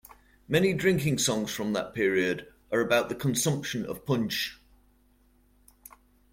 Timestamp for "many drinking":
0.47-1.19